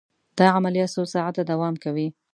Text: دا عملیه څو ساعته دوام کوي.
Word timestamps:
دا 0.37 0.47
عملیه 0.55 0.87
څو 0.93 1.01
ساعته 1.13 1.41
دوام 1.51 1.75
کوي. 1.83 2.07